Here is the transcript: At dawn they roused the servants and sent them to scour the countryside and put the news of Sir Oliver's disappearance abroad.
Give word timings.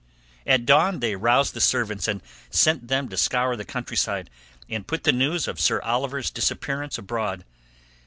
At 0.47 0.65
dawn 0.65 0.99
they 0.99 1.15
roused 1.15 1.53
the 1.53 1.61
servants 1.61 2.07
and 2.07 2.23
sent 2.49 2.87
them 2.87 3.07
to 3.09 3.17
scour 3.17 3.55
the 3.55 3.63
countryside 3.63 4.31
and 4.67 4.87
put 4.87 5.03
the 5.03 5.11
news 5.11 5.47
of 5.47 5.59
Sir 5.59 5.79
Oliver's 5.83 6.31
disappearance 6.31 6.97
abroad. 6.97 7.45